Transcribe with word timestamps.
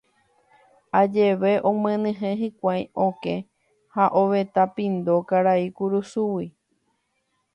Ajeve 0.99 1.51
omyenyhẽ 1.69 2.31
hikuái 2.41 2.83
okẽ 3.07 3.35
ha 3.93 4.03
ovetã 4.21 4.63
pindo 4.75 5.15
karai 5.29 5.65
kurusúgui. 5.77 6.47